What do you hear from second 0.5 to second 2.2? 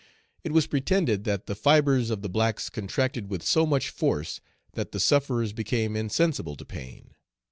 was pretended that the fibres